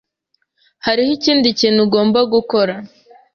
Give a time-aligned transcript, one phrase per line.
[0.85, 2.75] Hariho ikindi kintu ugomba gukora.